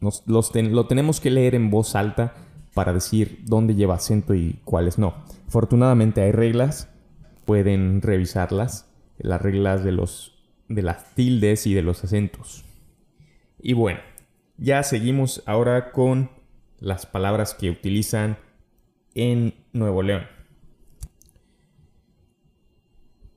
nos 0.00 0.22
lo 0.26 0.86
tenemos 0.86 1.18
que 1.18 1.30
leer 1.30 1.54
en 1.54 1.70
voz 1.70 1.96
alta 1.96 2.34
para 2.74 2.92
decir 2.92 3.38
dónde 3.44 3.74
lleva 3.74 3.94
acento 3.94 4.34
y 4.34 4.60
cuáles 4.64 4.98
no. 4.98 5.14
Afortunadamente 5.46 6.20
hay 6.20 6.32
reglas, 6.32 6.90
pueden 7.44 8.02
revisarlas, 8.02 8.90
las 9.18 9.40
reglas 9.40 9.84
de, 9.84 9.92
los, 9.92 10.44
de 10.68 10.82
las 10.82 11.14
tildes 11.14 11.66
y 11.66 11.74
de 11.74 11.82
los 11.82 12.02
acentos. 12.04 12.64
Y 13.60 13.72
bueno, 13.72 14.00
ya 14.56 14.82
seguimos 14.82 15.42
ahora 15.46 15.92
con 15.92 16.30
las 16.78 17.06
palabras 17.06 17.54
que 17.54 17.70
utilizan 17.70 18.36
en 19.14 19.54
Nuevo 19.72 20.02
León. 20.02 20.26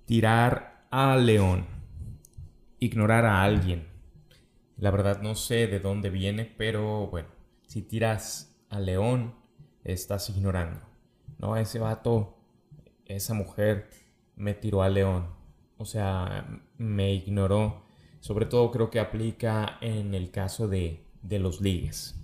Tirar 0.06 0.88
a 0.90 1.16
león. 1.18 1.66
Ignorar 2.80 3.26
a 3.26 3.44
alguien. 3.44 3.88
La 4.78 4.92
verdad 4.92 5.22
no 5.22 5.36
sé 5.36 5.68
de 5.68 5.80
dónde 5.80 6.10
viene, 6.10 6.46
pero 6.46 7.08
bueno, 7.08 7.30
si 7.68 7.82
tiras 7.82 8.57
a 8.70 8.80
león, 8.80 9.34
estás 9.84 10.30
ignorando. 10.30 10.82
No, 11.40 11.56
ese 11.56 11.80
vato, 11.80 12.38
esa 13.06 13.34
mujer 13.34 13.90
me 14.36 14.54
tiró 14.54 14.82
a 14.82 14.90
león. 14.90 15.28
O 15.78 15.86
sea, 15.86 16.62
me 16.78 17.14
ignoró. 17.14 17.84
Sobre 18.20 18.46
todo 18.46 18.72
creo 18.72 18.90
que 18.90 19.00
aplica 19.00 19.78
en 19.82 20.14
el 20.14 20.32
caso 20.32 20.68
de, 20.68 21.06
de 21.22 21.40
los 21.40 21.62
ligues. 21.62 22.20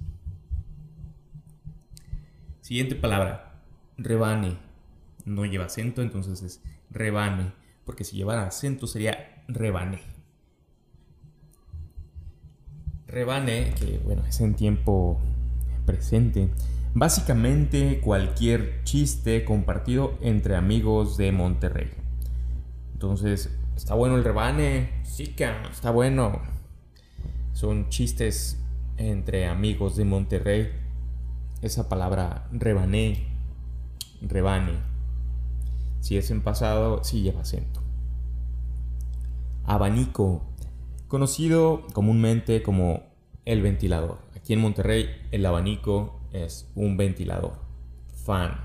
Siguiente 2.62 2.96
palabra, 2.96 3.62
rebane. 3.98 4.58
No 5.26 5.46
lleva 5.46 5.66
acento, 5.66 6.02
entonces 6.02 6.42
es 6.42 6.62
rebane 6.90 7.54
porque 7.86 8.04
si 8.04 8.16
llevara 8.16 8.48
acento 8.48 8.88
sería 8.88 9.44
rebane. 9.48 10.02
Rebane, 13.08 13.74
que 13.76 14.00
bueno, 14.00 14.26
es 14.26 14.40
en 14.42 14.56
tiempo 14.56 15.20
presente, 15.86 16.50
básicamente 16.94 18.00
cualquier 18.02 18.84
chiste 18.84 19.44
compartido 19.46 20.18
entre 20.22 20.56
amigos 20.56 21.18
de 21.18 21.32
Monterrey. 21.32 21.92
Entonces, 22.94 23.50
está 23.76 23.94
bueno 23.94 24.18
el 24.18 24.24
rebane, 24.24 25.04
que 25.36 25.52
está 25.72 25.92
bueno. 25.92 26.42
Son 27.54 27.90
chistes 27.90 28.58
entre 28.98 29.48
amigos 29.48 29.96
de 29.96 30.06
Monterrey. 30.06 30.70
Esa 31.62 31.88
palabra 31.90 32.48
rebané, 32.52 33.28
rebane 34.22 34.94
si 36.04 36.18
es 36.18 36.30
en 36.32 36.42
pasado, 36.42 37.02
sí 37.02 37.22
lleva 37.22 37.40
acento. 37.40 37.82
Abanico, 39.64 40.42
conocido 41.08 41.88
comúnmente 41.94 42.62
como 42.62 43.04
el 43.46 43.62
ventilador. 43.62 44.18
Aquí 44.44 44.52
en 44.52 44.60
Monterrey 44.60 45.10
el 45.32 45.46
abanico 45.46 46.20
es 46.34 46.70
un 46.76 46.98
ventilador. 46.98 47.54
Fan. 48.26 48.60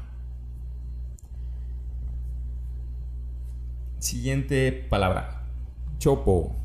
Siguiente 4.00 4.72
palabra. 4.72 5.46
Chopo. 5.98 6.56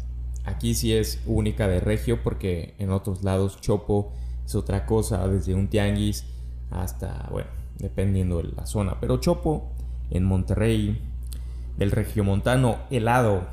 Aquí 0.46 0.74
sí 0.74 0.94
es 0.94 1.22
única 1.28 1.68
de 1.68 1.80
regio 1.80 2.24
porque 2.24 2.74
en 2.80 2.90
otros 2.90 3.24
lados 3.24 3.62
chopo 3.62 4.12
es 4.48 4.56
otra 4.56 4.88
cosa, 4.88 5.28
desde 5.28 5.54
un 5.54 5.68
tianguis 5.68 6.26
hasta, 6.72 7.28
bueno, 7.32 7.50
dependiendo 7.78 8.38
de 8.38 8.52
la 8.56 8.66
zona. 8.66 9.00
Pero 9.00 9.18
chopo 9.18 9.74
en 10.10 10.24
Monterrey, 10.24 11.00
del 11.78 11.92
regiomontano 11.92 12.80
helado. 12.90 13.48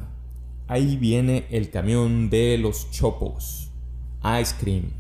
Ahí 0.69 0.97
viene 0.97 1.45
el 1.51 1.69
camión 1.69 2.31
de 2.31 2.57
los 2.57 2.91
chopos. 2.91 3.71
Ice 4.41 4.55
cream. 4.59 5.00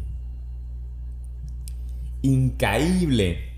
Incaíble. 2.23 3.51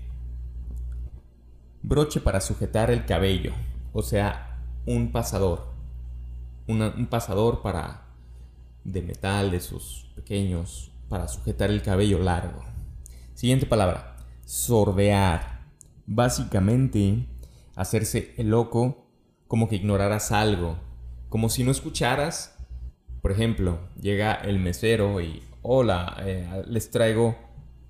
Broche 1.81 2.21
para 2.21 2.39
sujetar 2.39 2.91
el 2.91 3.05
cabello. 3.05 3.53
O 3.91 4.01
sea, 4.01 4.61
un 4.85 5.11
pasador. 5.11 5.73
un 6.67 7.07
pasador 7.09 7.61
para 7.61 8.05
de 8.85 9.01
metal 9.01 9.51
de 9.51 9.57
esos 9.57 10.11
pequeños 10.15 10.91
para 11.09 11.27
sujetar 11.27 11.69
el 11.71 11.81
cabello 11.81 12.19
largo. 12.19 12.63
Siguiente 13.33 13.65
palabra. 13.65 14.15
Sordear. 14.45 15.63
Básicamente 16.05 17.27
hacerse 17.75 18.33
el 18.37 18.49
loco, 18.49 19.07
como 19.47 19.67
que 19.67 19.75
ignoraras 19.75 20.31
algo, 20.31 20.77
como 21.27 21.49
si 21.49 21.65
no 21.65 21.71
escucharas. 21.71 22.57
Por 23.21 23.31
ejemplo, 23.31 23.79
llega 23.99 24.33
el 24.33 24.59
mesero 24.59 25.19
y, 25.21 25.43
hola, 25.61 26.17
eh, 26.25 26.63
les 26.67 26.91
traigo 26.91 27.35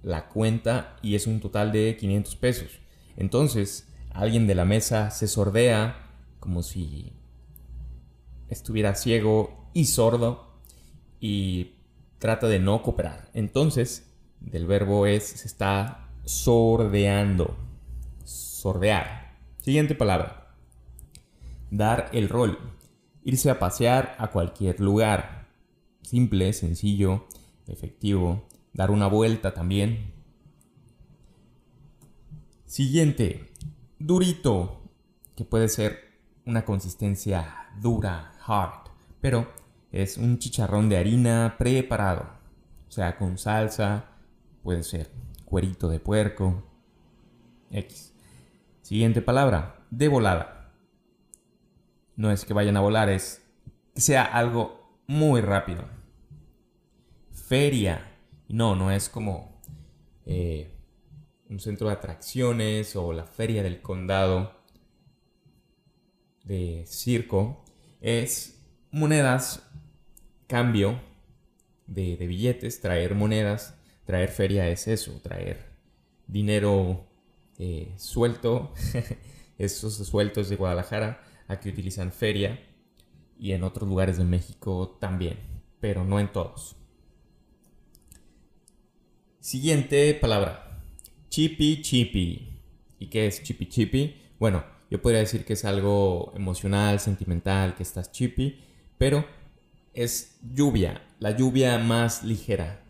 la 0.04 0.28
cuenta 0.28 0.98
y 1.02 1.16
es 1.16 1.26
un 1.26 1.40
total 1.40 1.72
de 1.72 1.98
500 1.98 2.36
pesos. 2.36 2.80
Entonces, 3.18 3.88
alguien 4.12 4.46
de 4.46 4.56
la 4.56 4.66
mesa 4.66 5.10
se 5.10 5.28
sordea 5.28 6.12
como 6.40 6.62
si 6.62 7.14
estuviera 8.50 8.96
ciego 8.96 9.70
y 9.74 9.86
sordo 9.86 10.60
y 11.20 11.72
trata 12.20 12.48
de 12.48 12.60
no 12.60 12.82
cooperar. 12.84 13.30
Entonces, 13.34 14.12
del 14.40 14.68
verbo 14.68 15.08
es 15.08 15.24
se 15.24 15.48
está 15.48 16.10
sordeando. 16.26 17.56
Sordear. 18.26 19.38
Siguiente 19.60 19.96
palabra. 19.96 20.56
Dar 21.72 22.10
el 22.14 22.30
rol. 22.30 22.60
Irse 23.24 23.50
a 23.50 23.60
pasear 23.60 24.16
a 24.20 24.32
cualquier 24.32 24.80
lugar. 24.80 25.48
Simple, 26.02 26.52
sencillo, 26.54 27.26
efectivo. 27.68 28.48
Dar 28.74 28.92
una 28.92 29.08
vuelta 29.08 29.54
también. 29.54 30.14
Siguiente. 32.66 33.52
Durito. 34.00 34.82
Que 35.36 35.46
puede 35.46 35.68
ser 35.70 36.00
una 36.46 36.66
consistencia 36.66 37.70
dura, 37.80 38.34
hard. 38.46 38.90
Pero 39.22 39.52
es 39.92 40.18
un 40.18 40.40
chicharrón 40.40 40.90
de 40.90 40.98
harina 40.98 41.56
preparado. 41.58 42.28
O 42.88 42.92
sea, 42.92 43.18
con 43.18 43.38
salsa. 43.38 44.10
Puede 44.64 44.84
ser 44.84 45.12
cuerito 45.46 45.88
de 45.88 46.00
puerco. 46.00 46.64
X. 47.70 48.14
Siguiente 48.82 49.22
palabra, 49.22 49.86
de 49.90 50.08
volada. 50.08 50.74
No 52.16 52.32
es 52.32 52.46
que 52.46 52.54
vayan 52.54 52.78
a 52.78 52.82
volar, 52.82 53.10
es 53.10 53.44
que 53.96 54.02
sea 54.02 54.24
algo 54.24 55.00
muy 55.08 55.42
rápido. 55.42 55.86
feria. 57.32 58.13
No, 58.54 58.76
no 58.76 58.92
es 58.92 59.10
como 59.10 59.60
eh, 60.28 60.72
un 61.50 61.60
centro 61.60 61.88
de 61.88 61.94
atracciones 61.94 62.96
o 62.96 63.12
la 63.12 63.26
feria 63.26 63.64
del 63.64 63.82
condado 63.82 64.54
de 66.44 66.84
circo. 66.86 67.66
Es 68.00 68.64
monedas, 68.92 69.68
cambio 70.46 71.02
de, 71.88 72.16
billetes, 72.16 72.80
traer 72.80 73.16
monedas. 73.16 73.76
Traer 74.06 74.30
feria 74.30 74.70
es 74.70 74.88
eso, 74.88 75.20
traer 75.24 75.72
dinero 76.28 77.08
eh, 77.58 77.92
suelto, 77.98 78.72
esos 79.58 79.96
sueltos 79.96 80.50
de 80.50 80.58
Guadalajara, 80.58 81.24
aquí 81.48 81.70
utilizan 81.70 82.12
feria 82.12 82.60
y 83.36 83.54
en 83.54 83.64
otros 83.64 83.90
lugares 83.90 84.18
de 84.20 84.26
México 84.26 84.96
también, 85.02 85.40
pero 85.80 86.04
no 86.04 86.20
en 86.20 86.32
todos. 86.32 86.83
Siguiente 89.44 90.14
palabra. 90.14 90.80
Chippy 91.28 91.82
chippy. 91.82 92.62
¿Y 92.98 93.08
qué 93.08 93.28
es 93.28 93.44
chippy 93.44 93.68
chippy? 93.68 94.16
Bueno, 94.40 94.64
yo 94.90 95.02
podría 95.02 95.20
decir 95.20 95.44
que 95.44 95.52
es 95.52 95.66
algo 95.66 96.32
emocional, 96.34 97.02
sentimental, 97.02 97.76
que 97.76 97.84
estás 97.84 98.14
chippy, 98.14 98.62
pero 98.98 99.26
es 99.94 100.40
lluvia, 100.54 101.06
la 101.20 101.36
lluvia 101.36 101.78
más 101.78 102.24
ligera. 102.24 102.86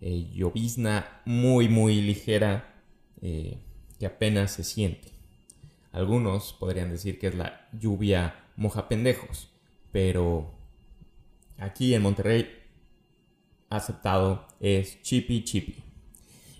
Eh, 0.00 0.28
llovizna 0.32 1.22
muy, 1.24 1.68
muy 1.68 2.02
ligera 2.02 2.82
eh, 3.22 3.56
que 4.00 4.06
apenas 4.06 4.50
se 4.50 4.64
siente. 4.64 5.12
Algunos 5.92 6.52
podrían 6.52 6.90
decir 6.90 7.20
que 7.20 7.28
es 7.28 7.36
la 7.36 7.68
lluvia 7.78 8.44
moja 8.56 8.88
pendejos, 8.88 9.52
pero 9.92 10.50
aquí 11.58 11.94
en 11.94 12.02
Monterrey 12.02 12.59
aceptado 13.70 14.46
es 14.60 15.00
chippy 15.02 15.44
chippy. 15.44 15.82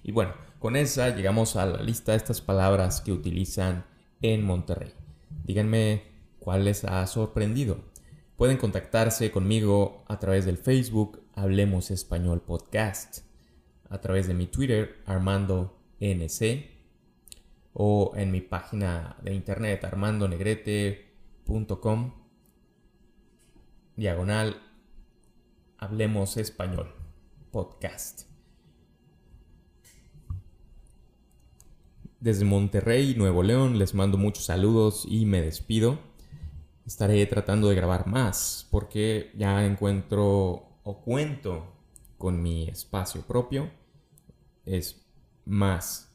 Y 0.03 0.13
bueno, 0.13 0.35
con 0.59 0.77
esa 0.77 1.15
llegamos 1.15 1.57
a 1.57 1.67
la 1.67 1.83
lista 1.83 2.13
de 2.13 2.19
estas 2.19 2.41
palabras 2.41 3.01
que 3.01 3.13
utilizan 3.13 3.85
en 4.23 4.45
Monterrey. 4.45 4.93
Díganme 5.45 6.05
cuál 6.39 6.65
les 6.65 6.85
ha 6.85 7.07
sorprendido. 7.07 7.79
Pueden 8.37 8.57
contactarse 8.57 9.31
conmigo 9.31 10.05
a 10.09 10.19
través 10.19 10.47
del 10.47 10.57
Facebook 10.57 11.23
Hablemos 11.35 11.91
Español 11.91 12.41
Podcast, 12.41 13.25
a 13.89 14.01
través 14.01 14.27
de 14.27 14.35
mi 14.35 14.47
Twitter 14.47 15.03
Armando 15.05 15.79
NC 16.01 16.71
o 17.73 18.13
en 18.17 18.31
mi 18.31 18.41
página 18.41 19.17
de 19.23 19.35
internet 19.35 19.85
armandonegrete.com 19.85 22.13
diagonal 23.97 24.63
Hablemos 25.79 26.37
Español 26.37 27.00
podcast. 27.51 28.23
Desde 32.21 32.45
Monterrey, 32.45 33.15
Nuevo 33.17 33.43
León, 33.43 33.79
les 33.79 33.95
mando 33.95 34.19
muchos 34.19 34.45
saludos 34.45 35.07
y 35.09 35.25
me 35.25 35.41
despido. 35.41 35.99
Estaré 36.87 37.25
tratando 37.27 37.69
de 37.69 37.77
grabar 37.77 38.07
más 38.07 38.67
porque 38.71 39.33
ya 39.37 39.65
encuentro 39.65 40.79
o 40.83 41.01
cuento 41.03 41.73
con 42.19 42.43
mi 42.43 42.69
espacio 42.69 43.23
propio. 43.23 43.71
Es 44.67 45.07
más 45.45 46.13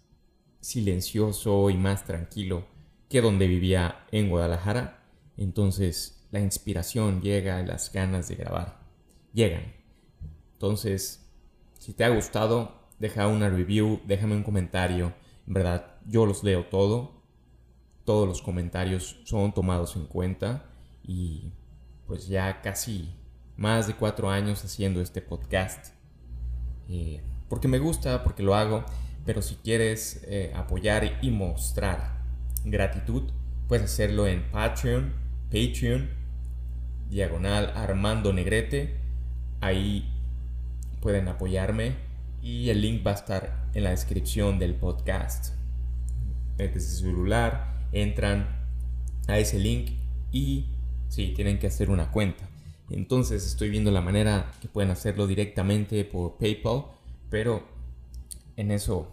silencioso 0.61 1.69
y 1.69 1.77
más 1.77 2.05
tranquilo 2.05 2.65
que 3.09 3.21
donde 3.21 3.47
vivía 3.47 4.05
en 4.11 4.29
Guadalajara. 4.29 5.03
Entonces 5.37 6.27
la 6.31 6.39
inspiración 6.39 7.21
llega 7.21 7.63
las 7.63 7.91
ganas 7.91 8.27
de 8.27 8.35
grabar 8.35 8.85
llegan. 9.35 9.73
Entonces 10.53 11.24
si 11.85 11.93
te 11.93 12.03
ha 12.03 12.09
gustado, 12.09 12.71
deja 12.97 13.27
una 13.27 13.47
review, 13.47 14.01
déjame 14.07 14.35
un 14.35 14.41
comentario. 14.41 15.13
En 15.45 15.53
verdad, 15.53 15.97
yo 16.07 16.25
los 16.25 16.43
leo 16.43 16.65
todo. 16.65 17.21
Todos 18.05 18.27
los 18.27 18.41
comentarios 18.41 19.21
son 19.23 19.53
tomados 19.53 19.95
en 19.95 20.07
cuenta. 20.07 20.65
Y 21.03 21.53
pues 22.07 22.27
ya 22.27 22.63
casi 22.63 23.13
más 23.55 23.85
de 23.85 23.93
cuatro 23.93 24.31
años 24.31 24.65
haciendo 24.65 24.99
este 24.99 25.21
podcast. 25.21 25.93
Eh, 26.89 27.21
porque 27.49 27.67
me 27.67 27.77
gusta, 27.77 28.23
porque 28.23 28.41
lo 28.41 28.55
hago. 28.55 28.83
Pero 29.23 29.43
si 29.43 29.53
quieres 29.57 30.23
eh, 30.25 30.53
apoyar 30.55 31.19
y 31.21 31.29
mostrar 31.29 32.23
gratitud, 32.63 33.29
puedes 33.67 33.85
hacerlo 33.85 34.25
en 34.25 34.49
Patreon, 34.49 35.13
Patreon, 35.51 36.09
diagonal 37.09 37.73
Armando 37.75 38.33
Negrete. 38.33 39.01
Ahí 39.61 40.14
pueden 41.05 41.27
apoyarme 41.27 41.93
y 42.41 42.71
el 42.71 42.81
link 42.81 43.05
va 43.05 43.11
a 43.11 43.13
estar 43.13 43.69
en 43.75 43.83
la 43.83 43.91
descripción 43.91 44.57
del 44.57 44.73
podcast. 44.73 45.53
Desde 46.57 46.79
su 46.79 47.03
celular 47.03 47.75
entran 47.91 48.65
a 49.27 49.37
ese 49.37 49.59
link 49.59 49.91
y 50.31 50.65
sí, 51.07 51.31
tienen 51.35 51.59
que 51.59 51.67
hacer 51.67 51.91
una 51.91 52.09
cuenta. 52.09 52.49
Entonces 52.89 53.45
estoy 53.45 53.69
viendo 53.69 53.91
la 53.91 54.01
manera 54.01 54.51
que 54.59 54.67
pueden 54.67 54.89
hacerlo 54.89 55.27
directamente 55.27 56.03
por 56.05 56.39
PayPal, 56.39 56.85
pero 57.29 57.61
en 58.55 58.71
eso 58.71 59.11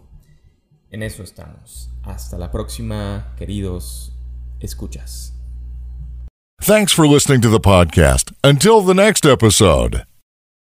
en 0.90 1.02
eso 1.02 1.22
estamos. 1.22 1.90
Hasta 2.04 2.38
la 2.38 2.50
próxima, 2.50 3.34
queridos 3.36 4.14
escuchas. 4.60 5.34
Thanks 6.58 6.94
for 6.94 7.06
listening 7.06 7.42
to 7.42 7.50
the 7.50 7.60
podcast. 7.60 8.32
Until 8.42 8.80
the 8.80 8.94
next 8.94 9.26
episode. 9.26 10.06